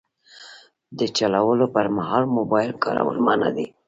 د 0.99 1.01
چلولو 1.17 1.65
پر 1.75 1.85
مهال 1.97 2.23
موبایل 2.37 2.71
کارول 2.83 3.17
منع 3.27 3.49
دي. 3.55 3.65